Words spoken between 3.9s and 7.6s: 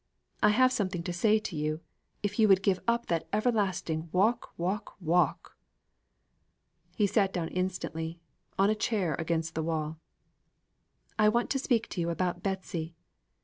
walk, walk, walk." He sat down